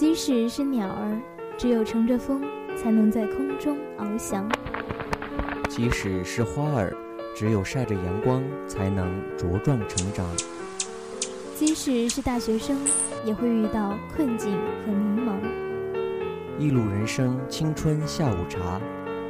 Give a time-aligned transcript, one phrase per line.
[0.00, 1.20] 即使是鸟儿，
[1.58, 2.40] 只有乘着风，
[2.74, 4.48] 才能在空中翱翔；
[5.68, 6.96] 即使是花儿，
[7.36, 10.24] 只有晒着阳光，才能茁壮成长；
[11.54, 12.78] 即使是大学生，
[13.26, 15.34] 也会遇到困境和迷茫。
[16.58, 18.80] 一路人生，青春下午茶，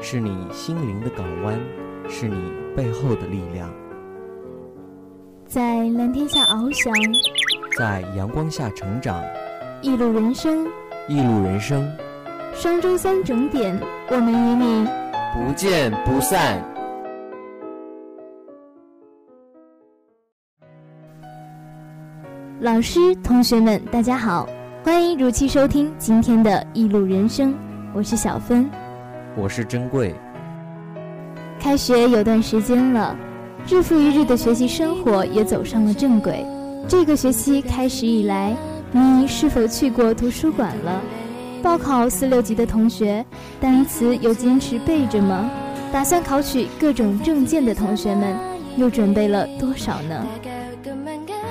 [0.00, 1.60] 是你心灵的港湾，
[2.08, 2.40] 是你
[2.74, 3.70] 背后的力量。
[5.46, 6.90] 在蓝天下翱翔，
[7.76, 9.22] 在阳光下成长。
[9.84, 10.66] 一路人生，
[11.08, 11.86] 一路人生。
[12.54, 13.78] 双周三整点，
[14.08, 14.88] 我们与你
[15.34, 16.58] 不见不散。
[22.60, 24.48] 老师、同学们，大家好，
[24.82, 27.52] 欢迎如期收听今天的《一路人生》，
[27.92, 28.66] 我是小芬，
[29.36, 30.14] 我是珍贵。
[31.60, 33.14] 开学有段时间了。
[33.68, 36.42] 日复一日的学习生活也走上了正轨。
[36.88, 38.56] 这个学期开始以来，
[38.96, 41.02] 你是否去过图书馆了？
[41.60, 43.26] 报考四六级的同学，
[43.60, 45.50] 单词有坚持背着吗？
[45.92, 48.36] 打算考取各种证件的同学们，
[48.76, 50.24] 又准备了多少呢？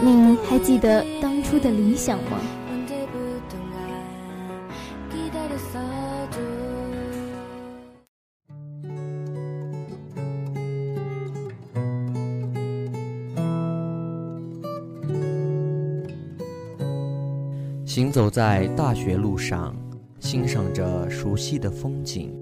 [0.00, 2.38] 你还记得当初的理想吗？
[17.94, 19.72] 行走在大学路上，
[20.18, 22.34] 欣赏着熟悉的风景，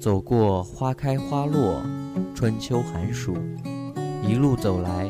[0.00, 1.80] 走过花开花落，
[2.34, 3.36] 春秋寒暑，
[4.26, 5.08] 一路走来，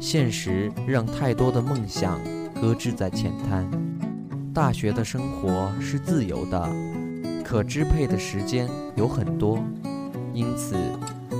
[0.00, 2.18] 现实让太多的梦想
[2.62, 3.70] 搁置在浅滩。
[4.54, 6.66] 大学的生活是自由的，
[7.44, 9.62] 可支配的时间有很多，
[10.32, 10.74] 因此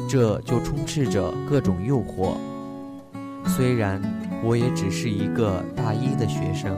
[0.06, 2.34] 这就充斥着各种诱惑。
[3.46, 4.02] 虽然
[4.44, 6.76] 我也只是一个大一的学生。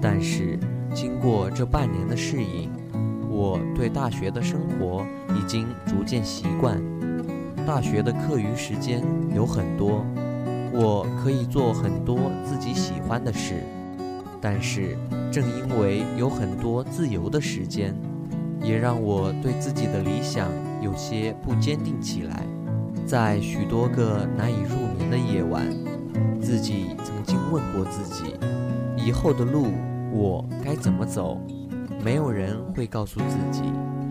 [0.00, 0.58] 但是，
[0.94, 2.70] 经过这半年的适应，
[3.28, 5.04] 我对大学的生活
[5.36, 6.80] 已经逐渐习惯。
[7.66, 9.02] 大学的课余时间
[9.34, 10.04] 有很多，
[10.72, 13.62] 我可以做很多自己喜欢的事。
[14.40, 14.96] 但是，
[15.30, 17.94] 正因为有很多自由的时间，
[18.62, 20.48] 也让我对自己的理想
[20.80, 22.46] 有些不坚定起来。
[23.04, 25.66] 在许多个难以入眠的夜晚，
[26.40, 28.34] 自己曾经问过自己。
[29.04, 29.68] 以后的路
[30.12, 31.40] 我该怎么走？
[32.04, 33.62] 没有人会告诉自己，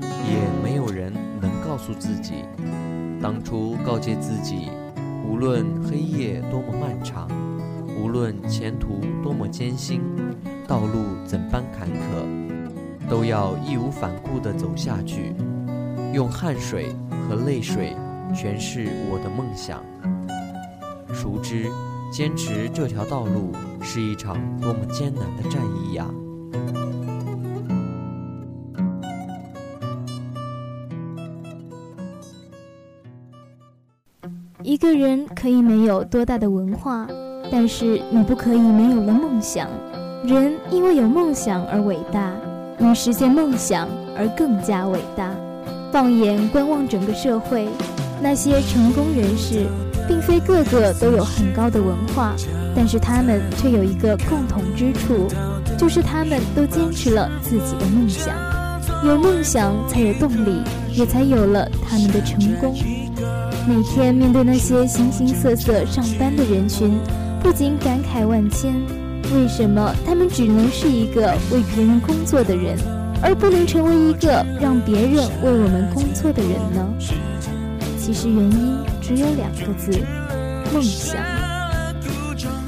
[0.02, 2.46] 也没有人能告诉自己。
[3.22, 4.70] 当初告诫自己，
[5.28, 7.28] 无论黑夜多么漫长，
[8.02, 10.02] 无论前途多么艰辛，
[10.68, 15.34] 道路怎般坎坷，都要义无反顾地走下去，
[16.14, 16.96] 用汗水
[17.28, 17.96] 和泪水
[18.34, 19.84] 诠释我的梦想。
[21.14, 21.70] 熟知。
[22.10, 23.52] 坚持这条道路
[23.82, 26.06] 是一场多么艰难的战役呀！
[34.64, 37.08] 一个人可以没有多大的文化，
[37.50, 39.70] 但是你不可以没有了梦想。
[40.26, 42.34] 人因为有梦想而伟大，
[42.80, 45.32] 因实现梦想而更加伟大。
[45.90, 47.70] 放眼观望整个社会，
[48.22, 49.66] 那些成功人士。
[50.08, 52.36] 并非个个都有很高的文化，
[52.76, 55.28] 但是他们却有一个共同之处，
[55.78, 58.34] 就是他们都坚持了自己的梦想。
[59.04, 62.76] 有梦想才有动力，也才有了他们的成功。
[63.68, 66.98] 每天面对那些形形色色上班的人群，
[67.44, 68.74] 不仅感慨万千：
[69.36, 72.78] 为什么他们只能是一个为别人工作的人，
[73.22, 76.88] 而不能成为一个让别人为我们工作的人呢？
[78.08, 78.78] 其实原因。
[79.02, 79.92] 只有两个字：
[80.74, 81.18] 梦想。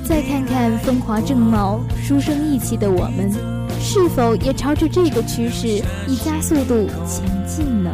[0.04, 3.32] 再看看风华正茂、书生意气的我们，
[3.80, 7.90] 是否也朝着这个趋势以加速度前进呢？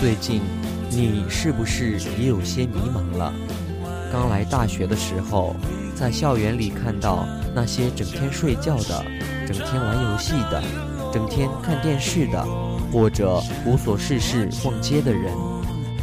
[0.00, 0.40] 最近，
[0.88, 3.30] 你是不是也有些迷茫了？
[4.10, 5.54] 刚来大学的时候，
[5.94, 9.04] 在校园里看到那些整天睡觉的、
[9.46, 10.62] 整天玩游戏的、
[11.12, 12.42] 整天看电视的，
[12.90, 15.34] 或者无所事事逛街的人，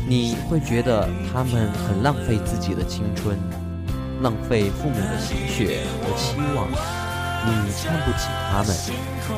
[0.07, 3.35] 你会觉得他们很浪费自己的青春，
[4.21, 6.69] 浪费父母的心血和期望。
[6.69, 7.51] 你
[7.83, 8.75] 看不起他们，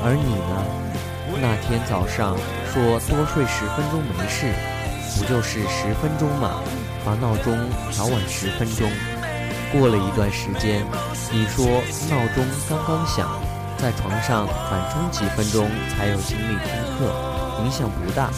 [0.04, 0.89] 而你呢？
[1.38, 2.36] 那天早上
[2.74, 4.54] 说多睡十分钟没事，
[5.18, 6.62] 不就是十分钟吗？
[7.06, 7.58] 把闹钟
[7.92, 8.90] 调晚十分钟。
[9.72, 10.84] 过了一段时间，
[11.32, 11.66] 你说
[12.10, 13.30] 闹钟刚刚响，
[13.78, 17.14] 在床上缓冲几分钟才有精力听课，
[17.64, 18.30] 影响不大。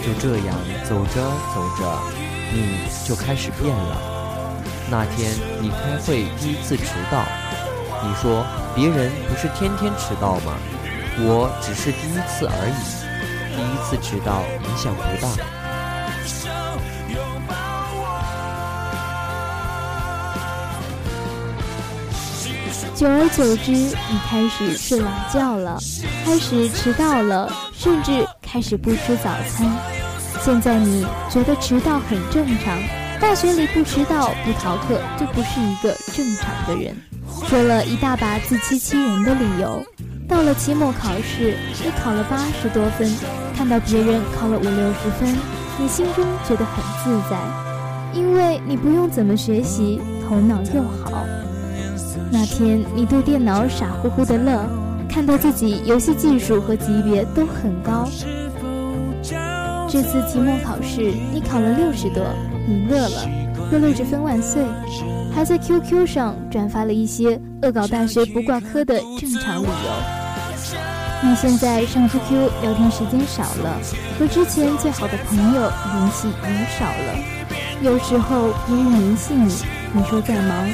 [0.00, 1.20] 就这样走着
[1.54, 1.98] 走着，
[2.52, 3.96] 你就开始变了。
[4.90, 7.24] 那天你开会第一次迟到，
[8.02, 10.54] 你说别人不是天天迟到吗？
[11.16, 12.74] 我只是第一次而已，
[13.54, 15.28] 第一次迟到影响不大。
[22.96, 25.78] 久而久之，你开始睡懒觉了，
[26.24, 29.70] 开始迟到了，甚至开始不吃早餐。
[30.40, 32.76] 现在你觉得迟到很正常，
[33.20, 36.96] 大学里不迟到不逃课就不是一个正常的人，
[37.48, 39.84] 说了一大把自欺欺人的理由。
[40.26, 43.08] 到了期末考试，你考了八十多分，
[43.54, 45.36] 看到别人考了五六十分，
[45.78, 47.38] 你心中觉得很自在，
[48.12, 51.24] 因为你不用怎么学习，头脑又好。
[52.30, 54.66] 那天你对电脑傻乎乎的乐，
[55.08, 58.08] 看到自己游戏技术和级别都很高。
[59.88, 62.24] 这次期末考试你考了六十多，
[62.66, 63.28] 你乐了，
[63.70, 64.64] 说六十分万岁，
[65.32, 71.22] 还在 QQ 上转发了一些恶搞大学不挂科的正常理由。
[71.22, 73.80] 你现在上 QQ 聊天时间少了，
[74.18, 75.62] 和之前最好的朋友
[75.94, 77.16] 联系也少了，
[77.80, 79.54] 有时候别人联系你，
[79.94, 80.68] 你说在忙。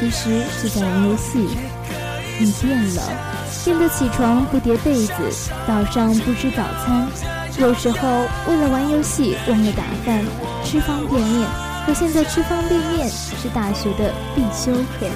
[0.00, 1.46] 其实是在玩游戏，
[2.40, 3.02] 你变了，
[3.64, 5.14] 变得起床不叠被子，
[5.68, 7.06] 早上不吃早餐，
[7.58, 8.08] 有时候
[8.48, 10.24] 为了玩游戏忘了打饭，
[10.64, 11.46] 吃方便面，
[11.86, 15.06] 可现在吃方便面是大学的必修课。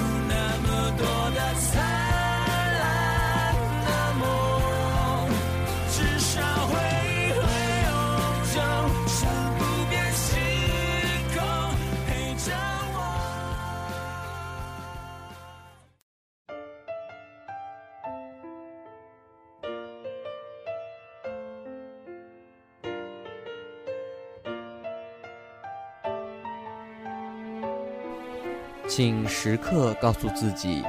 [28.87, 30.81] 请时刻告诉自己，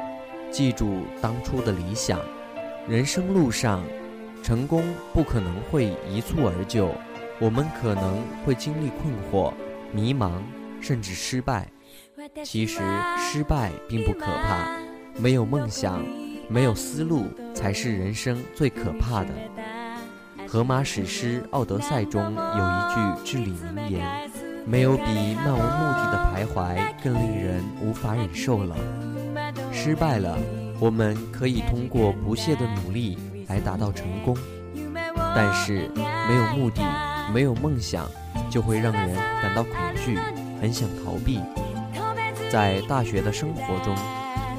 [0.53, 2.21] 记住当初的理想。
[2.89, 3.83] 人生路上，
[4.43, 6.95] 成功不可能会一蹴而就，
[7.41, 9.53] 我们可能会经历困惑、
[9.93, 10.31] 迷茫，
[10.81, 11.69] 甚至失败。
[12.45, 12.81] 其实
[13.19, 14.79] 失败并不可怕，
[15.21, 16.05] 没有梦想、
[16.49, 19.29] 没有思路，才是人生最可怕的。
[20.47, 24.31] 荷马史诗《奥德赛》中有一句至理名言。
[24.69, 28.76] 没有比漫无目的的徘徊更令人无法忍受了。
[29.73, 30.37] 失败了，
[30.79, 33.19] 我们可以通过不懈的努力
[33.49, 34.37] 来达到成功。
[35.35, 36.82] 但是没有目的、
[37.32, 38.06] 没有梦想，
[38.50, 39.73] 就会让人感到恐
[40.05, 40.19] 惧，
[40.61, 41.41] 很想逃避。
[42.50, 43.94] 在大学的生活中，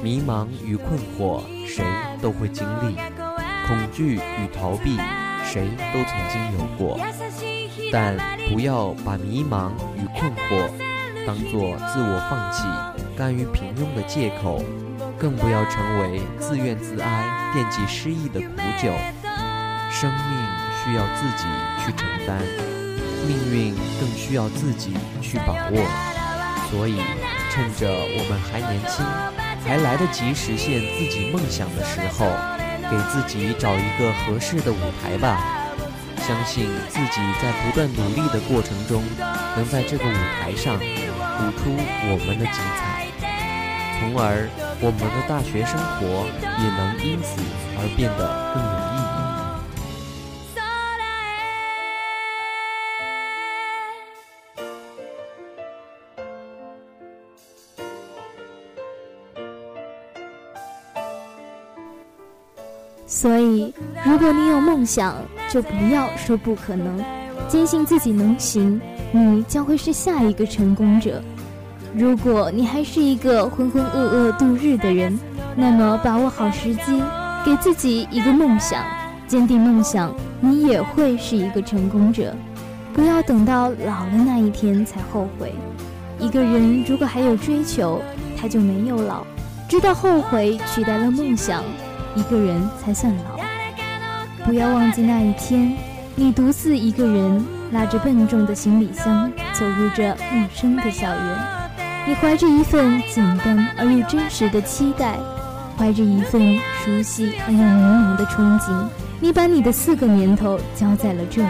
[0.02, 1.84] 迷茫与困惑谁
[2.20, 2.96] 都会经历，
[3.68, 4.96] 恐惧与逃避
[5.44, 6.98] 谁都曾经有过。
[7.92, 8.16] 但
[8.48, 10.70] 不要把迷茫与困惑
[11.26, 12.62] 当做自我放弃、
[13.16, 14.62] 甘于平庸的借口，
[15.18, 18.92] 更不要成为自怨自哀、惦记失意的苦酒。
[19.90, 20.38] 生命
[20.82, 21.44] 需要自己
[21.84, 22.40] 去承担，
[23.26, 26.10] 命运更需要自己去把握。
[26.70, 26.96] 所以，
[27.50, 29.04] 趁着我们还年轻，
[29.66, 32.30] 还来得及实现自己梦想的时候，
[32.88, 35.59] 给自己找一个合适的舞台吧。
[36.20, 39.02] 相信自己在不断努力的过程中，
[39.56, 40.78] 能在这个舞台上舞
[41.58, 41.70] 出
[42.06, 43.06] 我们的精彩，
[43.98, 44.48] 从而
[44.80, 46.26] 我们的大学生活
[46.58, 47.42] 也能因此
[47.76, 49.08] 而变得更有意义。
[63.06, 63.74] 所以，
[64.06, 65.16] 如果你有梦想，
[65.50, 67.02] 就不要说不可能，
[67.48, 68.80] 坚信自己能行，
[69.10, 71.20] 你将会是下一个成功者。
[71.92, 75.18] 如果你还是一个浑浑噩噩度日的人，
[75.56, 77.02] 那么把握好时机，
[77.44, 78.84] 给自己一个梦想，
[79.26, 82.32] 坚定梦想，你也会是一个成功者。
[82.94, 85.52] 不要等到老了那一天才后悔。
[86.20, 88.00] 一个人如果还有追求，
[88.36, 89.26] 他就没有老。
[89.68, 91.64] 知道后悔取代了梦想。
[92.16, 93.39] 一个人才算老，
[94.50, 95.76] 不要忘记那一天，
[96.16, 101.38] 你独自一个人拉着笨重的行李箱走入这陌生的校园，
[102.04, 105.16] 你怀着一份简单而又真实的期待，
[105.78, 108.88] 怀着一份熟悉而又迷茫的憧憬，
[109.20, 111.48] 你把你的四个年头交在了这里，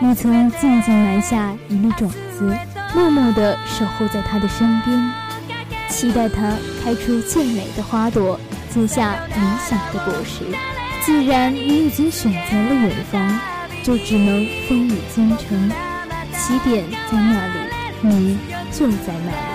[0.00, 2.52] 你曾静静埋下一粒种子，
[2.96, 5.12] 默默地守候在他的身边，
[5.88, 8.40] 期待他开出最美的花朵，
[8.70, 10.46] 结下理想的果实。
[11.04, 13.40] 既然你已经选择了远方，
[13.82, 15.70] 就只能风雨兼程，
[16.32, 17.54] 起点在那里，
[18.02, 18.38] 你
[18.70, 19.51] 就在那里。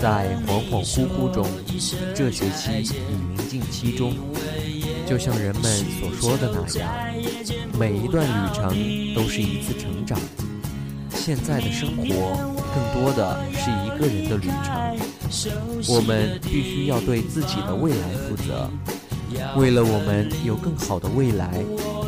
[0.00, 1.46] 在恍恍惚惚中，
[2.14, 4.14] 这学期已临近期中。
[5.06, 5.64] 就像人们
[5.98, 6.94] 所说的那样，
[7.78, 10.18] 每一段旅程都是一次成长。
[11.14, 12.04] 现在的生活
[12.74, 14.96] 更多的是一个人的旅程。
[15.88, 18.70] 我们必须要对自己的未来负责。
[19.56, 21.62] 为了我们有更好的未来，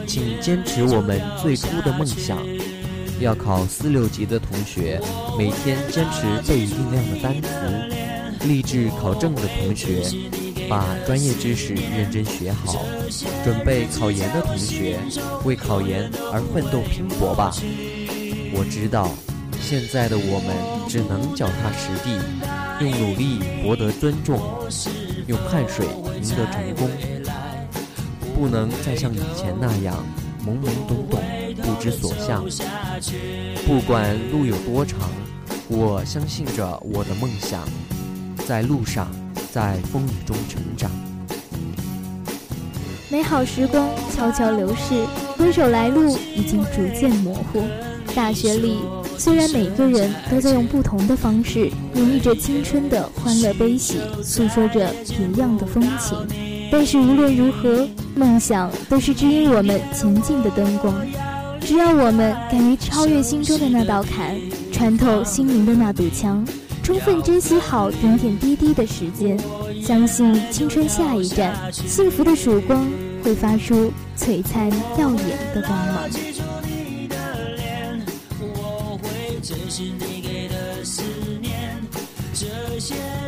[0.07, 2.39] 请坚持我们最初的梦想。
[3.21, 4.99] 要考四六级的同学，
[5.37, 10.03] 每天坚持背一定量的单词；立志考证的同学，
[10.71, 12.79] 把专业知识认真学好；
[13.45, 14.99] 准备考研的同学，
[15.45, 17.53] 为考研而奋斗拼搏吧。
[18.55, 19.11] 我知道，
[19.61, 22.19] 现在的我们只能脚踏实地，
[22.81, 24.41] 用努力博得尊重，
[25.27, 25.85] 用汗水
[26.23, 26.89] 赢得成功，
[28.35, 29.95] 不能再像以前那样
[30.43, 31.40] 懵懵懂懂。
[31.81, 32.45] 不知所向。
[33.67, 34.99] 不管路有多长，
[35.69, 37.67] 我相信着我的梦想，
[38.47, 39.11] 在路上，
[39.51, 40.91] 在风雨中成长。
[43.09, 45.07] 美好时光悄悄流逝，
[45.39, 47.63] 回首来路已经逐渐模糊。
[48.15, 48.77] 大学里，
[49.17, 56.19] 虽然每个人都在用不同的方式演绎着青春的欢乐悲喜，诉说着别样的风情，
[56.71, 60.95] 但是无论如何，梦想都是指引我们前进的灯光。
[61.71, 64.37] 只要我们敢于超越心中的那道坎，
[64.73, 66.45] 穿透心灵的那堵墙，
[66.83, 69.39] 充分珍惜好点点滴滴的时间，
[69.81, 72.85] 相信青春下一站，幸福的曙光
[73.23, 76.11] 会发出璀璨耀眼的光芒。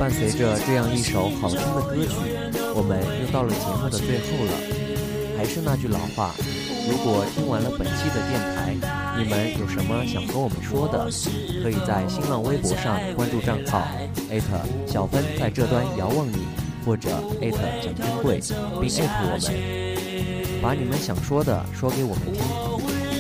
[0.00, 2.11] 伴随着这样一首好听的歌曲，
[2.75, 4.52] 我们又到了节目的最后了。
[5.38, 6.34] 还是那句老话。
[6.88, 8.74] 如果听完了本期的电台，
[9.16, 11.08] 你们有什么想跟我们说的，
[11.62, 13.86] 可以在新浪微博上关注账号
[14.30, 16.38] 艾特小芬在这端遥望你，
[16.84, 17.08] 或者
[17.40, 18.40] 艾特蒋珍贵，
[18.80, 22.42] 并艾特我们，把你们想说的说给我们听，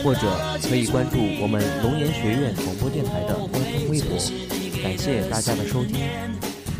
[0.02, 0.20] 或者
[0.68, 4.18] 可以关注我们龙岩学院广播电台的官方微博。
[4.82, 6.00] 感谢大家的收听，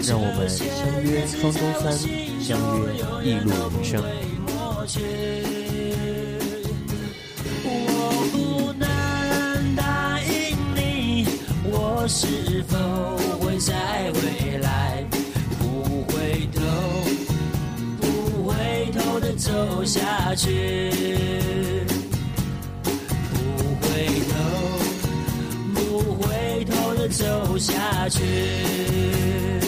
[0.02, 1.92] 让我们相约双周三，
[2.40, 5.21] 相约一路人生。
[12.08, 12.76] 是否
[13.38, 15.04] 会在未来
[15.58, 16.60] 不回头、
[18.00, 21.00] 不回头的走下去？
[23.32, 23.38] 不
[23.80, 23.86] 回
[24.28, 24.34] 头、
[25.74, 29.61] 不回头的走下去。